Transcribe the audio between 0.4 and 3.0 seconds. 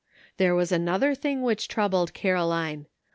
was another thing which troubled Caroline.